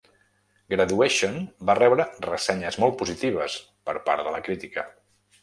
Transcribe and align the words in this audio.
"Graduation" 0.73 1.37
va 1.71 1.75
rebre 1.79 2.07
ressenyes 2.29 2.79
molt 2.85 2.97
positives 3.03 3.59
per 3.91 3.97
part 4.09 4.27
de 4.31 4.35
la 4.39 4.43
crítica. 4.51 4.89